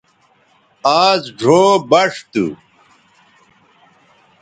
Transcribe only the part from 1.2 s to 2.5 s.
ڙھو بݜ تھو